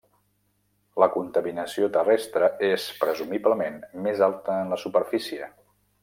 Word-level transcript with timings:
La 1.03 1.07
contaminació 1.17 1.89
terrestre 1.97 2.49
és 2.71 2.87
presumiblement 3.05 3.77
més 4.07 4.23
alta 4.29 4.57
en 4.63 4.73
la 4.77 4.85
superfície. 4.89 5.51